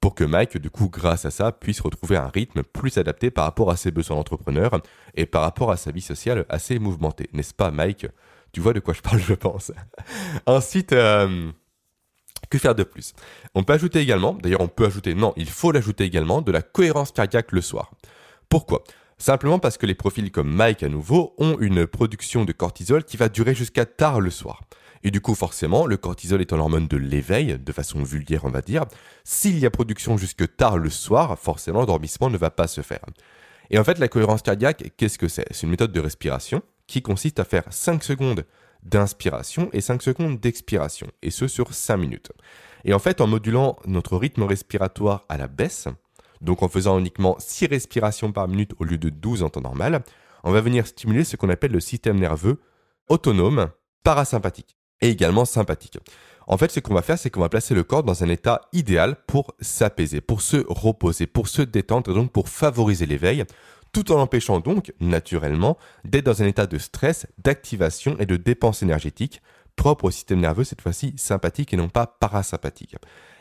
Pour 0.00 0.14
que 0.14 0.24
Mike, 0.24 0.56
du 0.56 0.70
coup, 0.70 0.88
grâce 0.88 1.26
à 1.26 1.30
ça, 1.30 1.52
puisse 1.52 1.80
retrouver 1.80 2.16
un 2.16 2.28
rythme 2.28 2.62
plus 2.62 2.96
adapté 2.96 3.30
par 3.30 3.44
rapport 3.44 3.70
à 3.70 3.76
ses 3.76 3.90
besoins 3.90 4.16
d'entrepreneur 4.16 4.80
et 5.14 5.26
par 5.26 5.42
rapport 5.42 5.70
à 5.70 5.76
sa 5.76 5.90
vie 5.90 6.00
sociale 6.00 6.46
assez 6.48 6.78
mouvementée. 6.78 7.28
N'est-ce 7.34 7.52
pas, 7.52 7.70
Mike? 7.70 8.06
Tu 8.52 8.60
vois 8.60 8.72
de 8.72 8.80
quoi 8.80 8.94
je 8.94 9.02
parle, 9.02 9.20
je 9.20 9.34
pense. 9.34 9.72
Ensuite, 10.46 10.92
euh, 10.92 11.52
que 12.48 12.58
faire 12.58 12.74
de 12.74 12.82
plus? 12.82 13.12
On 13.54 13.62
peut 13.62 13.74
ajouter 13.74 14.00
également, 14.00 14.32
d'ailleurs 14.32 14.62
on 14.62 14.68
peut 14.68 14.86
ajouter, 14.86 15.14
non, 15.14 15.34
il 15.36 15.48
faut 15.48 15.70
l'ajouter 15.70 16.04
également, 16.04 16.40
de 16.40 16.50
la 16.50 16.62
cohérence 16.62 17.12
cardiaque 17.12 17.52
le 17.52 17.60
soir. 17.60 17.92
Pourquoi? 18.48 18.82
Simplement 19.20 19.58
parce 19.58 19.76
que 19.76 19.84
les 19.84 19.94
profils 19.94 20.32
comme 20.32 20.50
Mike 20.50 20.82
à 20.82 20.88
nouveau 20.88 21.34
ont 21.36 21.58
une 21.60 21.86
production 21.86 22.46
de 22.46 22.52
cortisol 22.52 23.04
qui 23.04 23.18
va 23.18 23.28
durer 23.28 23.54
jusqu'à 23.54 23.84
tard 23.84 24.18
le 24.18 24.30
soir. 24.30 24.62
Et 25.04 25.10
du 25.10 25.20
coup, 25.20 25.34
forcément, 25.34 25.84
le 25.84 25.98
cortisol 25.98 26.40
est 26.40 26.54
hormone 26.54 26.88
de 26.88 26.96
l'éveil, 26.96 27.58
de 27.58 27.72
façon 27.72 28.02
vulgaire 28.02 28.46
on 28.46 28.50
va 28.50 28.62
dire. 28.62 28.86
S'il 29.22 29.58
y 29.58 29.66
a 29.66 29.70
production 29.70 30.16
jusque 30.16 30.56
tard 30.56 30.78
le 30.78 30.88
soir, 30.88 31.38
forcément 31.38 31.80
l'endormissement 31.80 32.30
ne 32.30 32.38
va 32.38 32.50
pas 32.50 32.66
se 32.66 32.80
faire. 32.80 33.04
Et 33.68 33.78
en 33.78 33.84
fait, 33.84 33.98
la 33.98 34.08
cohérence 34.08 34.40
cardiaque, 34.40 34.90
qu'est-ce 34.96 35.18
que 35.18 35.28
c'est? 35.28 35.44
C'est 35.50 35.64
une 35.64 35.70
méthode 35.70 35.92
de 35.92 36.00
respiration 36.00 36.62
qui 36.86 37.02
consiste 37.02 37.40
à 37.40 37.44
faire 37.44 37.64
5 37.68 38.02
secondes 38.02 38.46
d'inspiration 38.84 39.68
et 39.74 39.82
5 39.82 40.00
secondes 40.00 40.40
d'expiration, 40.40 41.08
et 41.20 41.30
ce 41.30 41.46
sur 41.46 41.74
5 41.74 41.98
minutes. 41.98 42.32
Et 42.86 42.94
en 42.94 42.98
fait, 42.98 43.20
en 43.20 43.26
modulant 43.26 43.76
notre 43.84 44.16
rythme 44.16 44.44
respiratoire 44.44 45.26
à 45.28 45.36
la 45.36 45.46
baisse, 45.46 45.88
donc 46.40 46.62
en 46.62 46.68
faisant 46.68 46.98
uniquement 46.98 47.36
6 47.38 47.66
respirations 47.66 48.32
par 48.32 48.48
minute 48.48 48.72
au 48.78 48.84
lieu 48.84 48.98
de 48.98 49.10
12 49.10 49.42
en 49.42 49.50
temps 49.50 49.60
normal, 49.60 50.02
on 50.44 50.52
va 50.52 50.60
venir 50.60 50.86
stimuler 50.86 51.24
ce 51.24 51.36
qu'on 51.36 51.48
appelle 51.48 51.72
le 51.72 51.80
système 51.80 52.18
nerveux 52.18 52.60
autonome 53.08 53.68
parasympathique 54.04 54.76
et 55.00 55.10
également 55.10 55.44
sympathique. 55.44 55.98
En 56.46 56.56
fait, 56.56 56.70
ce 56.70 56.80
qu'on 56.80 56.94
va 56.94 57.02
faire, 57.02 57.18
c'est 57.18 57.30
qu'on 57.30 57.40
va 57.40 57.48
placer 57.48 57.74
le 57.74 57.84
corps 57.84 58.02
dans 58.02 58.24
un 58.24 58.28
état 58.28 58.62
idéal 58.72 59.16
pour 59.26 59.54
s'apaiser, 59.60 60.20
pour 60.20 60.42
se 60.42 60.64
reposer, 60.68 61.26
pour 61.26 61.48
se 61.48 61.62
détendre, 61.62 62.10
et 62.10 62.14
donc 62.14 62.32
pour 62.32 62.48
favoriser 62.48 63.06
l'éveil, 63.06 63.44
tout 63.92 64.10
en 64.12 64.16
l'empêchant 64.16 64.60
donc, 64.60 64.92
naturellement, 65.00 65.78
d'être 66.04 66.26
dans 66.26 66.42
un 66.42 66.46
état 66.46 66.66
de 66.66 66.78
stress, 66.78 67.26
d'activation 67.38 68.16
et 68.18 68.26
de 68.26 68.36
dépense 68.36 68.82
énergétique, 68.82 69.42
propre 69.80 70.04
au 70.04 70.10
système 70.10 70.40
nerveux, 70.40 70.64
cette 70.64 70.82
fois-ci 70.82 71.14
sympathique 71.16 71.72
et 71.72 71.76
non 71.78 71.88
pas 71.88 72.06
parasympathique. 72.06 72.96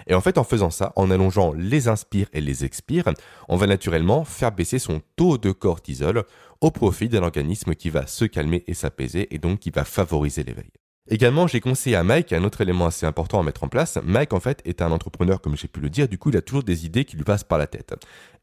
Et 0.08 0.14
en 0.14 0.22
fait, 0.22 0.38
en 0.38 0.46
faisant 0.46 0.70
ça, 0.70 0.94
en 0.96 1.12
allongeant 1.12 1.52
les 1.52 1.90
inspires 1.90 2.30
et 2.32 2.40
les 2.40 2.64
expires, 2.64 3.10
on 3.50 3.58
va 3.58 3.68
naturellement 3.68 4.24
faire 4.24 4.54
baisser 4.54 4.80
son 4.80 5.02
taux 5.18 5.38
de 5.38 5.52
cortisol 5.52 6.24
au 6.62 6.72
profit 6.72 7.10
d'un 7.10 7.24
organisme 7.24 7.76
qui 7.76 7.90
va 7.90 8.08
se 8.08 8.24
calmer 8.24 8.64
et 8.68 8.74
s'apaiser 8.74 9.36
et 9.36 9.38
donc 9.38 9.60
qui 9.60 9.70
va 9.70 9.84
favoriser 9.84 10.44
l'éveil. 10.44 10.72
Également, 11.10 11.46
j'ai 11.46 11.60
conseillé 11.60 11.98
à 11.98 12.04
Mike 12.04 12.32
un 12.32 12.46
autre 12.46 12.62
élément 12.62 12.86
assez 12.86 13.06
important 13.06 13.42
à 13.42 13.44
mettre 13.44 13.66
en 13.66 13.68
place. 13.68 14.00
Mike, 14.02 14.32
en 14.32 14.40
fait, 14.40 14.62
est 14.64 14.82
un 14.82 14.92
entrepreneur, 14.92 15.42
comme 15.42 15.58
j'ai 15.58 15.68
pu 15.68 15.82
le 15.82 15.90
dire. 15.90 16.08
Du 16.08 16.18
coup, 16.18 16.30
il 16.30 16.38
a 16.38 16.42
toujours 16.42 16.64
des 16.64 16.86
idées 16.86 17.04
qui 17.04 17.18
lui 17.18 17.26
passent 17.26 17.44
par 17.44 17.58
la 17.58 17.68
tête. 17.68 17.96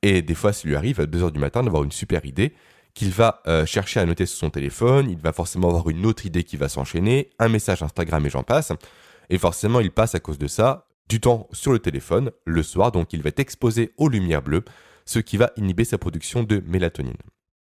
Et 0.03 0.21
des 0.21 0.35
fois, 0.35 0.53
ça 0.53 0.69
lui 0.69 0.77
arrive 0.77 1.01
à 1.01 1.07
2h 1.07 1.31
du 1.31 1.39
matin 1.39 1.63
d'avoir 1.63 1.83
une 1.83 1.93
super 1.93 2.27
idée 2.27 2.53
qu'il 2.97 3.11
va 3.11 3.43
euh, 3.47 3.67
chercher 3.67 4.01
à 4.01 4.07
noter 4.07 4.25
sur 4.25 4.39
son 4.39 4.51
téléphone, 4.51 5.11
il 5.11 5.19
va 5.19 5.33
forcément 5.33 5.69
avoir 5.69 5.91
une 5.91 6.07
autre 6.07 6.25
idée 6.25 6.45
qui 6.45 6.57
va 6.57 6.71
s'enchaîner, 6.71 7.29
un 7.39 7.49
message 7.49 7.83
Instagram 7.83 8.25
et 8.25 8.31
j'en 8.31 8.43
passe. 8.43 8.73
Et 9.29 9.37
forcément, 9.37 9.81
il 9.81 9.91
passe 9.91 10.15
à 10.15 10.21
cause 10.21 10.39
de 10.39 10.47
ça 10.47 10.89
du 11.09 11.21
temps 11.21 11.47
sur 11.53 11.73
le 11.73 11.79
téléphone 11.79 12.31
le 12.47 12.63
soir, 12.63 12.91
donc 12.93 13.13
il 13.13 13.23
va 13.23 13.29
être 13.29 13.39
exposé 13.39 13.93
aux 13.99 14.09
lumières 14.09 14.43
bleues, 14.43 14.65
ce 15.05 15.19
qui 15.19 15.37
va 15.37 15.53
inhiber 15.57 15.85
sa 15.85 15.99
production 15.99 16.43
de 16.43 16.63
mélatonine. 16.67 17.19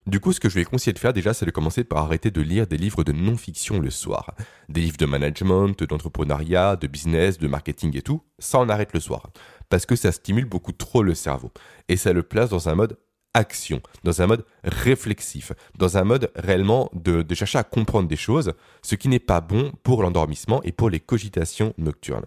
Du 0.06 0.20
coup, 0.20 0.32
ce 0.32 0.38
que 0.38 0.48
je 0.48 0.54
vais 0.54 0.64
conseiller 0.64 0.92
de 0.92 1.00
faire 1.00 1.12
déjà, 1.12 1.34
c'est 1.34 1.44
de 1.44 1.50
commencer 1.50 1.82
par 1.82 2.04
arrêter 2.04 2.30
de 2.30 2.40
lire 2.40 2.68
des 2.68 2.76
livres 2.76 3.02
de 3.02 3.10
non-fiction 3.10 3.80
le 3.80 3.90
soir. 3.90 4.36
Des 4.68 4.80
livres 4.80 4.96
de 4.96 5.06
management, 5.06 5.82
d'entrepreneuriat, 5.82 6.76
de 6.76 6.86
business, 6.86 7.38
de 7.38 7.48
marketing 7.48 7.96
et 7.96 8.02
tout. 8.02 8.22
Ça, 8.38 8.60
on 8.60 8.68
arrête 8.68 8.92
le 8.92 9.00
soir. 9.00 9.32
Parce 9.68 9.84
que 9.84 9.96
ça 9.96 10.12
stimule 10.12 10.44
beaucoup 10.44 10.70
trop 10.70 11.02
le 11.02 11.16
cerveau. 11.16 11.50
Et 11.88 11.96
ça 11.96 12.12
le 12.12 12.22
place 12.22 12.50
dans 12.50 12.68
un 12.68 12.76
mode 12.76 12.96
action, 13.36 13.82
dans 14.02 14.22
un 14.22 14.26
mode 14.26 14.44
réflexif, 14.64 15.52
dans 15.76 15.98
un 15.98 16.04
mode 16.04 16.32
réellement 16.34 16.90
de, 16.94 17.22
chercher 17.34 17.58
à 17.58 17.64
comprendre 17.64 18.08
des 18.08 18.16
choses, 18.16 18.54
ce 18.82 18.94
qui 18.94 19.08
n'est 19.08 19.18
pas 19.18 19.42
bon 19.42 19.72
pour 19.82 20.02
l'endormissement 20.02 20.62
et 20.62 20.72
pour 20.72 20.88
les 20.88 21.00
cogitations 21.00 21.74
nocturnes. 21.76 22.24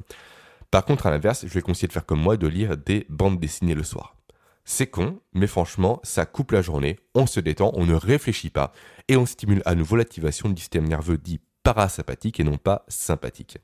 Par 0.70 0.86
contre, 0.86 1.08
à 1.08 1.10
l'inverse, 1.10 1.46
je 1.48 1.54
vais 1.54 1.62
conseiller 1.62 1.88
de 1.88 1.94
faire 1.94 2.06
comme 2.06 2.22
moi, 2.22 2.38
de 2.38 2.48
lire 2.48 2.78
des 2.78 3.08
bandes 3.10 3.40
dessinées 3.40 3.74
le 3.74 3.84
soir. 3.84 4.16
C'est 4.66 4.86
con, 4.86 5.20
mais 5.34 5.48
franchement, 5.48 6.00
ça 6.04 6.28
coupe 6.28 6.52
la 6.52 6.62
journée, 6.62 7.00
on 7.16 7.26
se 7.26 7.40
détend, 7.40 7.72
on 7.74 7.88
ne 7.88 7.96
réfléchit 7.96 8.52
pas, 8.52 8.72
et 9.08 9.18
on 9.18 9.26
stimule 9.26 9.64
à 9.66 9.74
nouveau 9.74 9.96
l'activation 9.96 10.48
du 10.48 10.62
système 10.62 10.88
nerveux 10.88 11.18
dit 11.18 11.42
parasympathique 11.64 12.40
et 12.40 12.44
non 12.44 12.58
pas 12.58 12.86
sympathique. 12.88 13.58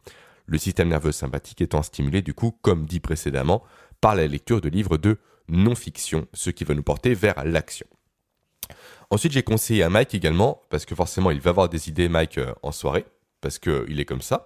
Le 0.48 0.58
système 0.58 0.90
nerveux 0.90 1.12
sympathique 1.12 1.62
étant 1.62 1.84
stimulé, 1.84 2.24
du 2.24 2.34
coup, 2.34 2.58
comme 2.64 2.88
dit 2.88 3.00
précédemment, 3.00 3.62
par 4.02 4.16
la 4.16 4.25
lecture 4.25 4.62
de 4.62 4.70
livres 4.70 4.98
de 4.98 5.20
non-fiction, 5.48 6.28
ce 6.34 6.50
qui 6.50 6.64
va 6.64 6.74
nous 6.74 6.84
porter 6.84 7.14
vers 7.14 7.44
l'action. 7.46 7.88
Ensuite, 9.10 9.34
j'ai 9.34 9.44
conseillé 9.44 9.84
à 9.84 9.90
Mike 9.90 10.16
également, 10.16 10.62
parce 10.70 10.86
que 10.86 10.96
forcément, 10.96 11.32
il 11.32 11.40
va 11.40 11.52
avoir 11.52 11.70
des 11.70 11.90
idées, 11.90 12.10
Mike, 12.10 12.40
euh, 12.40 12.54
en 12.64 12.72
soirée, 12.72 13.06
parce 13.42 13.60
qu'il 13.60 14.00
est 14.00 14.06
comme 14.06 14.22
ça 14.22 14.46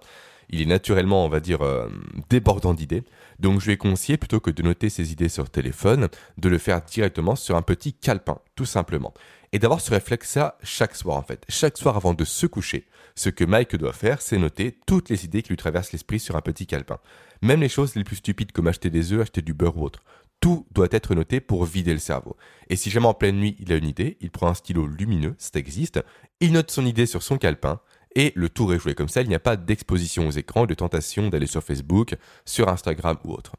il 0.50 0.60
est 0.60 0.66
naturellement, 0.66 1.24
on 1.24 1.28
va 1.28 1.40
dire, 1.40 1.62
euh, 1.62 1.88
débordant 2.28 2.74
d'idées. 2.74 3.04
Donc 3.38 3.60
je 3.60 3.66
lui 3.66 3.72
ai 3.72 3.76
conseillé, 3.76 4.18
plutôt 4.18 4.40
que 4.40 4.50
de 4.50 4.62
noter 4.62 4.90
ses 4.90 5.12
idées 5.12 5.28
sur 5.28 5.48
téléphone, 5.48 6.08
de 6.38 6.48
le 6.48 6.58
faire 6.58 6.82
directement 6.82 7.36
sur 7.36 7.56
un 7.56 7.62
petit 7.62 7.92
calepin, 7.92 8.38
tout 8.56 8.64
simplement. 8.64 9.14
Et 9.52 9.58
d'avoir 9.58 9.80
ce 9.80 9.90
réflexe-là 9.90 10.58
chaque 10.62 10.94
soir, 10.94 11.16
en 11.16 11.22
fait. 11.22 11.44
Chaque 11.48 11.78
soir 11.78 11.96
avant 11.96 12.14
de 12.14 12.24
se 12.24 12.46
coucher, 12.46 12.86
ce 13.14 13.30
que 13.30 13.44
Mike 13.44 13.76
doit 13.76 13.92
faire, 13.92 14.20
c'est 14.22 14.38
noter 14.38 14.76
toutes 14.86 15.08
les 15.08 15.24
idées 15.24 15.42
qui 15.42 15.50
lui 15.50 15.56
traversent 15.56 15.92
l'esprit 15.92 16.20
sur 16.20 16.36
un 16.36 16.40
petit 16.40 16.66
calepin. 16.66 16.98
Même 17.42 17.60
les 17.60 17.68
choses 17.68 17.94
les 17.94 18.04
plus 18.04 18.16
stupides 18.16 18.52
comme 18.52 18.66
acheter 18.66 18.90
des 18.90 19.12
œufs, 19.12 19.22
acheter 19.22 19.42
du 19.42 19.54
beurre 19.54 19.78
ou 19.78 19.84
autre. 19.84 20.02
Tout 20.40 20.66
doit 20.72 20.88
être 20.90 21.14
noté 21.14 21.40
pour 21.40 21.64
vider 21.64 21.92
le 21.92 21.98
cerveau. 21.98 22.36
Et 22.68 22.76
si 22.76 22.90
jamais 22.90 23.06
en 23.06 23.14
pleine 23.14 23.36
nuit 23.36 23.56
il 23.60 23.72
a 23.72 23.76
une 23.76 23.86
idée, 23.86 24.16
il 24.20 24.30
prend 24.30 24.48
un 24.48 24.54
stylo 24.54 24.86
lumineux, 24.86 25.34
ça 25.38 25.58
existe, 25.58 26.00
il 26.40 26.52
note 26.52 26.70
son 26.70 26.86
idée 26.86 27.06
sur 27.06 27.22
son 27.22 27.38
calepin, 27.38 27.80
et 28.16 28.32
le 28.34 28.48
tour 28.48 28.74
est 28.74 28.78
joué 28.78 28.94
comme 28.94 29.08
ça, 29.08 29.22
il 29.22 29.28
n'y 29.28 29.34
a 29.34 29.40
pas 29.40 29.56
d'exposition 29.56 30.26
aux 30.26 30.32
écrans, 30.32 30.66
de 30.66 30.74
tentation 30.74 31.28
d'aller 31.28 31.46
sur 31.46 31.62
Facebook, 31.62 32.16
sur 32.44 32.68
Instagram 32.68 33.16
ou 33.24 33.32
autre. 33.32 33.52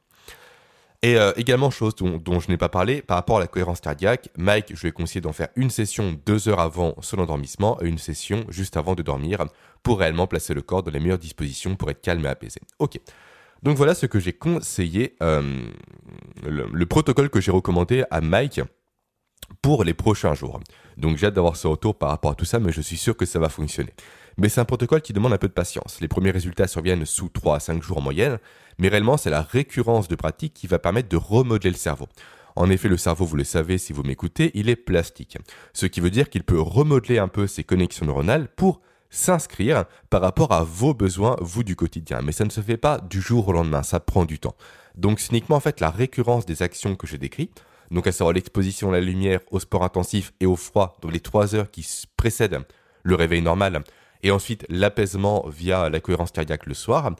Et 1.03 1.17
euh, 1.17 1.31
également, 1.35 1.71
chose 1.71 1.95
dont, 1.95 2.39
je 2.39 2.49
n'ai 2.49 2.57
pas 2.57 2.69
parlé, 2.69 3.01
par 3.01 3.17
rapport 3.17 3.37
à 3.37 3.39
la 3.39 3.47
cohérence 3.47 3.81
cardiaque, 3.81 4.29
Mike, 4.37 4.75
je 4.75 4.81
lui 4.81 4.89
ai 4.89 4.91
conseillé 4.91 5.19
d'en 5.19 5.33
faire 5.33 5.47
une 5.55 5.71
session 5.71 6.19
deux 6.27 6.47
heures 6.47 6.59
avant 6.59 6.95
son 7.01 7.17
endormissement 7.17 7.81
et 7.81 7.87
une 7.87 7.97
session 7.97 8.45
juste 8.49 8.77
avant 8.77 8.93
de 8.93 9.01
dormir 9.01 9.45
pour 9.81 9.99
réellement 9.99 10.27
placer 10.27 10.53
le 10.53 10.61
corps 10.61 10.83
dans 10.83 10.91
les 10.91 10.99
meilleures 10.99 11.17
dispositions 11.17 11.75
pour 11.75 11.89
être 11.89 12.01
calme 12.01 12.23
et 12.25 12.29
apaisé. 12.29 12.59
Ok. 12.77 12.99
Donc 13.63 13.77
voilà 13.77 13.93
ce 13.93 14.07
que 14.07 14.19
j'ai 14.19 14.33
conseillé, 14.33 15.15
euh, 15.21 15.67
le, 16.43 16.85
protocole 16.85 17.29
que 17.29 17.39
j'ai 17.39 17.51
recommandé 17.51 18.03
à 18.09 18.19
Mike 18.19 18.61
pour 19.61 19.83
les 19.83 19.93
prochains 19.93 20.33
jours. 20.33 20.59
Donc 20.97 21.17
j'ai 21.17 21.27
hâte 21.27 21.35
d'avoir 21.35 21.55
ce 21.55 21.67
retour 21.67 21.95
par 21.95 22.09
rapport 22.09 22.31
à 22.31 22.35
tout 22.35 22.45
ça, 22.45 22.59
mais 22.59 22.71
je 22.71 22.81
suis 22.81 22.97
sûr 22.97 23.15
que 23.15 23.25
ça 23.25 23.37
va 23.37 23.49
fonctionner. 23.49 23.93
Mais 24.37 24.49
c'est 24.49 24.61
un 24.61 24.65
protocole 24.65 25.01
qui 25.01 25.13
demande 25.13 25.33
un 25.33 25.37
peu 25.37 25.47
de 25.47 25.53
patience. 25.53 25.99
Les 26.01 26.07
premiers 26.07 26.31
résultats 26.31 26.67
surviennent 26.67 27.05
sous 27.05 27.29
3 27.29 27.57
à 27.57 27.59
5 27.59 27.83
jours 27.83 27.99
en 27.99 28.01
moyenne, 28.01 28.39
mais 28.79 28.87
réellement 28.87 29.17
c'est 29.17 29.29
la 29.29 29.43
récurrence 29.43 30.07
de 30.07 30.15
pratique 30.15 30.53
qui 30.53 30.65
va 30.65 30.79
permettre 30.79 31.09
de 31.09 31.17
remodeler 31.17 31.69
le 31.69 31.77
cerveau. 31.77 32.07
En 32.55 32.69
effet, 32.69 32.89
le 32.89 32.97
cerveau, 32.97 33.25
vous 33.25 33.37
le 33.37 33.43
savez 33.43 33.77
si 33.77 33.93
vous 33.93 34.03
m'écoutez, 34.03 34.51
il 34.55 34.69
est 34.69 34.75
plastique. 34.75 35.37
Ce 35.73 35.85
qui 35.85 36.01
veut 36.01 36.09
dire 36.09 36.29
qu'il 36.29 36.43
peut 36.43 36.59
remodeler 36.59 37.17
un 37.17 37.27
peu 37.27 37.47
ses 37.47 37.63
connexions 37.63 38.05
neuronales 38.05 38.49
pour 38.49 38.81
s'inscrire 39.11 39.85
par 40.09 40.21
rapport 40.21 40.51
à 40.53 40.63
vos 40.63 40.95
besoins, 40.95 41.35
vous 41.41 41.63
du 41.63 41.75
quotidien. 41.75 42.21
Mais 42.23 42.31
ça 42.31 42.45
ne 42.45 42.49
se 42.49 42.61
fait 42.61 42.77
pas 42.77 42.97
du 42.97 43.21
jour 43.21 43.47
au 43.47 43.51
lendemain, 43.51 43.83
ça 43.83 43.99
prend 43.99 44.25
du 44.25 44.39
temps. 44.39 44.55
Donc 44.95 45.19
c'est 45.19 45.31
uniquement 45.31 45.57
en 45.57 45.59
fait 45.59 45.79
la 45.79 45.91
récurrence 45.91 46.47
des 46.47 46.63
actions 46.63 46.95
que 46.95 47.05
j'ai 47.05 47.19
décrites, 47.19 47.63
donc 47.91 48.07
à 48.07 48.11
savoir 48.11 48.33
l'exposition 48.33 48.89
à 48.89 48.93
la 48.93 49.01
lumière, 49.01 49.41
au 49.51 49.59
sport 49.59 49.83
intensif 49.83 50.33
et 50.39 50.45
au 50.45 50.55
froid, 50.55 50.97
donc 51.01 51.11
les 51.11 51.19
trois 51.19 51.53
heures 51.55 51.69
qui 51.69 51.85
précèdent 52.17 52.61
le 53.03 53.15
réveil 53.15 53.41
normal, 53.41 53.83
et 54.23 54.31
ensuite 54.31 54.65
l'apaisement 54.69 55.45
via 55.47 55.89
la 55.89 55.99
cohérence 55.99 56.31
cardiaque 56.31 56.65
le 56.65 56.73
soir, 56.73 57.11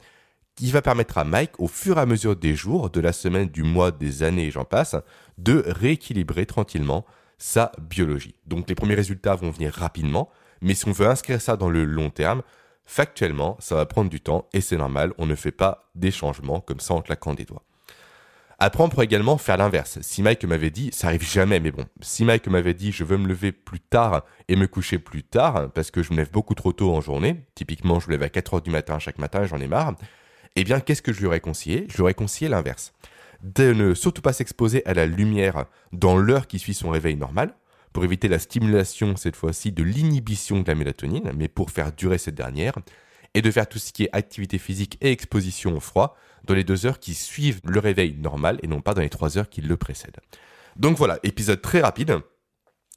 qui 0.54 0.70
va 0.70 0.82
permettre 0.82 1.18
à 1.18 1.24
Mike, 1.24 1.58
au 1.58 1.66
fur 1.66 1.98
et 1.98 2.00
à 2.00 2.06
mesure 2.06 2.36
des 2.36 2.54
jours, 2.54 2.90
de 2.90 3.00
la 3.00 3.12
semaine, 3.12 3.48
du 3.48 3.62
mois, 3.62 3.90
des 3.90 4.22
années 4.22 4.46
et 4.46 4.50
j'en 4.50 4.64
passe, 4.64 4.96
de 5.38 5.62
rééquilibrer 5.66 6.46
tranquillement 6.46 7.04
sa 7.38 7.72
biologie. 7.80 8.34
Donc 8.46 8.68
les 8.68 8.74
premiers 8.74 8.94
résultats 8.94 9.34
vont 9.34 9.50
venir 9.50 9.72
rapidement, 9.72 10.30
mais 10.62 10.74
si 10.74 10.88
on 10.88 10.92
veut 10.92 11.08
inscrire 11.08 11.40
ça 11.40 11.56
dans 11.56 11.68
le 11.68 11.84
long 11.84 12.10
terme, 12.10 12.42
factuellement, 12.84 13.56
ça 13.60 13.74
va 13.74 13.86
prendre 13.86 14.10
du 14.10 14.20
temps 14.20 14.48
et 14.52 14.60
c'est 14.60 14.76
normal, 14.76 15.12
on 15.18 15.26
ne 15.26 15.34
fait 15.34 15.52
pas 15.52 15.90
des 15.94 16.10
changements 16.10 16.60
comme 16.60 16.80
ça 16.80 16.94
en 16.94 17.02
claquant 17.02 17.34
des 17.34 17.44
doigts. 17.44 17.62
Après, 18.58 18.84
on 18.84 18.88
pourrait 18.88 19.06
également 19.06 19.38
faire 19.38 19.56
l'inverse. 19.56 19.98
Si 20.02 20.22
Mike 20.22 20.44
m'avait 20.44 20.70
dit, 20.70 20.90
ça 20.92 21.08
arrive 21.08 21.28
jamais, 21.28 21.58
mais 21.58 21.72
bon, 21.72 21.84
si 22.00 22.24
Mike 22.24 22.46
m'avait 22.46 22.74
dit, 22.74 22.92
je 22.92 23.02
veux 23.02 23.16
me 23.16 23.26
lever 23.26 23.50
plus 23.50 23.80
tard 23.80 24.24
et 24.46 24.54
me 24.54 24.68
coucher 24.68 24.98
plus 24.98 25.24
tard, 25.24 25.72
parce 25.72 25.90
que 25.90 26.02
je 26.02 26.12
me 26.12 26.18
lève 26.18 26.30
beaucoup 26.30 26.54
trop 26.54 26.72
tôt 26.72 26.94
en 26.94 27.00
journée, 27.00 27.42
typiquement 27.56 27.98
je 27.98 28.06
me 28.06 28.12
lève 28.12 28.22
à 28.22 28.28
4 28.28 28.54
heures 28.54 28.62
du 28.62 28.70
matin 28.70 29.00
chaque 29.00 29.18
matin, 29.18 29.44
j'en 29.46 29.58
ai 29.58 29.66
marre, 29.66 29.94
eh 30.54 30.62
bien, 30.62 30.78
qu'est-ce 30.78 31.02
que 31.02 31.12
je 31.12 31.18
lui 31.18 31.26
aurais 31.26 31.40
conseillé? 31.40 31.86
Je 31.88 31.96
lui 31.96 32.02
aurais 32.02 32.14
conseillé 32.14 32.48
l'inverse. 32.48 32.92
De 33.42 33.72
ne 33.72 33.94
surtout 33.94 34.22
pas 34.22 34.32
s'exposer 34.32 34.86
à 34.86 34.94
la 34.94 35.06
lumière 35.06 35.64
dans 35.92 36.16
l'heure 36.16 36.46
qui 36.46 36.60
suit 36.60 36.74
son 36.74 36.90
réveil 36.90 37.16
normal, 37.16 37.54
pour 37.92 38.04
éviter 38.04 38.28
la 38.28 38.38
stimulation, 38.38 39.16
cette 39.16 39.36
fois-ci, 39.36 39.72
de 39.72 39.82
l'inhibition 39.82 40.60
de 40.60 40.68
la 40.68 40.74
mélatonine, 40.74 41.32
mais 41.36 41.48
pour 41.48 41.70
faire 41.70 41.92
durer 41.92 42.18
cette 42.18 42.34
dernière, 42.34 42.74
et 43.34 43.42
de 43.42 43.50
faire 43.50 43.68
tout 43.68 43.78
ce 43.78 43.92
qui 43.92 44.04
est 44.04 44.10
activité 44.12 44.58
physique 44.58 44.98
et 45.00 45.10
exposition 45.10 45.76
au 45.76 45.80
froid 45.80 46.16
dans 46.44 46.54
les 46.54 46.64
deux 46.64 46.86
heures 46.86 46.98
qui 46.98 47.14
suivent 47.14 47.60
le 47.64 47.80
réveil 47.80 48.14
normal 48.18 48.58
et 48.62 48.66
non 48.66 48.80
pas 48.80 48.94
dans 48.94 49.00
les 49.00 49.08
trois 49.08 49.38
heures 49.38 49.48
qui 49.48 49.60
le 49.60 49.76
précèdent. 49.76 50.20
Donc 50.76 50.96
voilà, 50.96 51.18
épisode 51.22 51.62
très 51.62 51.80
rapide, 51.80 52.18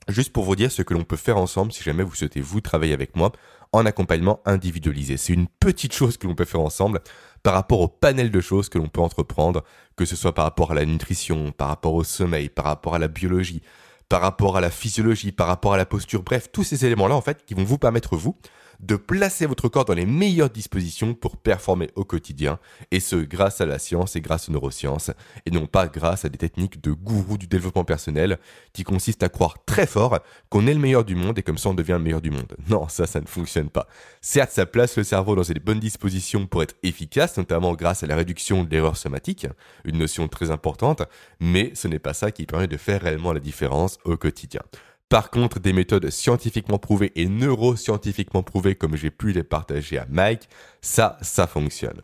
juste 0.08 0.34
pour 0.34 0.44
vous 0.44 0.56
dire 0.56 0.72
ce 0.72 0.82
que 0.82 0.94
l'on 0.94 1.04
peut 1.04 1.16
faire 1.16 1.38
ensemble 1.38 1.72
si 1.72 1.84
jamais 1.84 2.04
vous 2.04 2.16
souhaitez 2.16 2.42
vous 2.42 2.62
travailler 2.62 2.94
avec 2.94 3.16
moi 3.16 3.32
en 3.72 3.86
accompagnement 3.86 4.42
individualisé. 4.46 5.18
C'est 5.18 5.34
une 5.34 5.48
petite 5.48 5.94
chose 5.94 6.18
que 6.18 6.28
l'on 6.28 6.36
peut 6.36 6.46
faire 6.46 6.62
ensemble 6.62 7.02
par 7.44 7.54
rapport 7.54 7.82
au 7.82 7.88
panel 7.88 8.32
de 8.32 8.42
choses 8.42 8.70
que 8.70 8.78
l'on 8.78 8.88
peut 8.88 9.02
entreprendre, 9.02 9.64
que 9.96 10.06
ce 10.06 10.16
soit 10.16 10.34
par 10.34 10.46
rapport 10.46 10.72
à 10.72 10.76
la 10.76 10.86
nutrition, 10.86 11.52
par 11.52 11.68
rapport 11.68 11.94
au 11.94 12.04
sommeil, 12.04 12.50
par 12.50 12.66
rapport 12.66 12.96
à 12.96 13.00
la 13.00 13.08
biologie, 13.08 13.62
par 14.10 14.22
rapport 14.22 14.58
à 14.58 14.62
la 14.62 14.70
physiologie, 14.70 15.32
par 15.32 15.48
rapport 15.48 15.74
à 15.74 15.78
la 15.78 15.86
posture, 15.86 16.24
bref, 16.24 16.50
tous 16.52 16.64
ces 16.64 16.86
éléments-là 16.86 17.16
en 17.16 17.22
fait 17.22 17.44
qui 17.46 17.54
vont 17.54 17.64
vous 17.64 17.78
permettre 17.78 18.16
vous 18.16 18.38
de 18.80 18.96
placer 18.96 19.46
votre 19.46 19.70
corps 19.70 19.86
dans 19.86 19.94
les 19.94 20.06
meilleures 20.06 20.50
dispositions 20.50 21.14
pour 21.14 21.38
performer 21.38 21.90
au 21.96 22.04
quotidien, 22.04 22.60
et 22.92 23.00
ce 23.00 23.16
grâce 23.16 23.62
à 23.62 23.66
la 23.66 23.80
science 23.80 24.16
et 24.16 24.22
grâce 24.22 24.50
aux 24.50 24.52
neurosciences, 24.52 25.12
et 25.46 25.52
non 25.52 25.68
pas 25.68 25.88
grâce 25.88 26.26
à 26.26 26.30
des 26.30 26.38
techniques 26.38 26.82
de 26.82 26.92
gourou 26.92 27.38
du 27.38 27.48
développement 27.48 27.84
personnel 27.84 28.38
qui 28.74 28.84
consistent 28.84 29.24
à 29.24 29.30
croire 29.30 29.64
très 29.66 29.88
fort 29.88 30.20
qu'on 30.50 30.68
est 30.68 30.74
le 30.74 30.80
meilleur 30.80 31.06
du 31.06 31.16
monde 31.16 31.40
et 31.40 31.44
comme 31.44 31.58
ça 31.58 31.70
on 31.70 31.74
devient 31.74 31.94
le 31.94 32.00
meilleur 32.00 32.22
du 32.22 32.32
monde. 32.32 32.56
Non, 32.70 32.88
ça, 32.88 33.06
ça 33.06 33.22
ne 33.22 33.28
fonctionne 33.28 33.70
pas. 33.70 33.88
Certes, 34.22 34.52
ça 34.52 34.66
place 34.66 34.98
le 34.98 35.04
cerveau 35.04 35.36
dans 35.36 35.42
des 35.42 35.60
bonnes 35.60 35.80
dispositions 35.80 36.48
pour 36.48 36.64
être 36.64 36.76
efficace, 36.84 37.38
notamment 37.38 37.74
grâce 37.74 38.04
à 38.04 38.08
la 38.08 38.16
réduction 38.16 38.64
de 38.64 38.70
l'erreur 38.70 38.98
somatique, 38.98 39.48
une 39.84 39.98
notion 39.98 40.28
très 40.28 40.52
importante, 40.52 41.04
mais 41.40 41.72
ce 41.76 41.88
n'est 41.88 42.00
pas 42.00 42.14
ça 42.14 42.32
qui 42.32 42.46
permet 42.46 42.68
de 42.68 42.78
faire 42.78 43.02
réellement 43.02 43.34
la 43.34 43.40
différence 43.40 43.98
au 44.04 44.18
quotidien. 44.18 44.62
Par 45.10 45.30
contre, 45.30 45.60
des 45.60 45.72
méthodes 45.72 46.10
scientifiquement 46.10 46.80
prouvées 46.80 47.12
et 47.16 47.28
neuroscientifiquement 47.28 48.42
prouvées 48.42 48.76
comme 48.76 48.96
j'ai 48.96 49.12
pu 49.12 49.32
les 49.32 49.44
partager 49.44 50.00
à 50.00 50.08
Mike, 50.10 50.50
ça, 50.82 51.18
ça 51.22 51.46
fonctionne. 51.46 52.02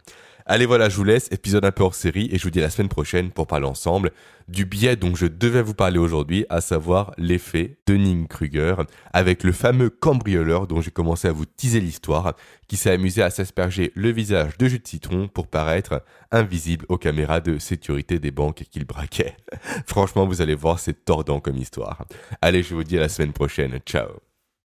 Allez 0.52 0.66
voilà, 0.66 0.90
je 0.90 0.98
vous 0.98 1.06
laisse, 1.06 1.30
épisode 1.32 1.64
un 1.64 1.72
peu 1.72 1.82
hors 1.82 1.96
série, 1.96 2.28
et 2.30 2.38
je 2.38 2.44
vous 2.44 2.50
dis 2.50 2.60
à 2.60 2.64
la 2.64 2.70
semaine 2.70 2.90
prochaine 2.90 3.32
pour 3.32 3.48
parler 3.48 3.68
ensemble 3.68 4.12
du 4.50 4.66
biais 4.66 4.98
dont 4.98 5.16
je 5.16 5.26
devais 5.26 5.62
vous 5.62 5.74
parler 5.74 5.98
aujourd'hui, 5.98 6.46
à 6.50 6.60
savoir 6.60 7.14
l'effet 7.18 7.78
Dunning-Kruger, 7.88 8.76
avec 9.14 9.46
le 9.46 9.54
fameux 9.54 9.90
cambrioleur 9.90 10.68
dont 10.68 10.82
j'ai 10.82 10.92
commencé 10.92 11.30
à 11.30 11.32
vous 11.32 11.46
teaser 11.46 11.80
l'histoire, 11.80 12.36
qui 12.68 12.76
s'est 12.76 12.92
amusé 12.92 13.22
à 13.22 13.30
s'asperger 13.30 13.94
le 13.96 14.10
visage 14.12 14.58
de 14.58 14.68
jus 14.68 14.80
de 14.80 14.88
citron 14.90 15.30
pour 15.30 15.48
paraître 15.48 16.04
invisible 16.34 16.86
aux 16.90 16.98
caméras 16.98 17.40
de 17.40 17.58
sécurité 17.58 18.20
des 18.20 18.32
banques 18.32 18.66
qu'il 18.70 18.84
braquait. 18.84 19.38
Franchement, 19.88 20.26
vous 20.28 20.42
allez 20.42 20.56
voir, 20.56 20.80
c'est 20.80 21.06
tordant 21.06 21.40
comme 21.40 21.56
histoire. 21.56 22.06
Allez, 22.42 22.62
je 22.62 22.76
vous 22.76 22.84
dis 22.84 22.98
à 22.98 23.00
la 23.00 23.08
semaine 23.08 23.32
prochaine, 23.32 23.80
ciao 23.86 24.31